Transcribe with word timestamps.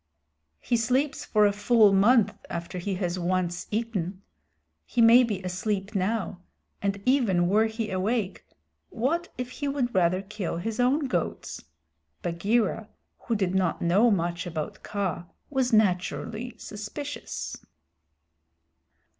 "He 0.59 0.77
sleeps 0.77 1.25
for 1.25 1.45
a 1.45 1.51
full 1.53 1.93
month 1.93 2.33
after 2.49 2.79
he 2.79 2.95
has 2.95 3.19
once 3.19 3.67
eaten. 3.69 4.23
He 4.83 4.99
may 4.99 5.23
be 5.23 5.43
asleep 5.43 5.93
now, 5.93 6.41
and 6.81 6.99
even 7.05 7.47
were 7.47 7.67
he 7.67 7.91
awake 7.91 8.43
what 8.89 9.31
if 9.37 9.51
he 9.51 9.67
would 9.67 9.93
rather 9.93 10.23
kill 10.23 10.57
his 10.57 10.79
own 10.79 11.01
goats?" 11.05 11.63
Bagheera, 12.23 12.89
who 13.27 13.35
did 13.35 13.53
not 13.53 13.79
know 13.79 14.09
much 14.09 14.47
about 14.47 14.81
Kaa, 14.81 15.25
was 15.51 15.71
naturally 15.71 16.57
suspicious. 16.57 17.55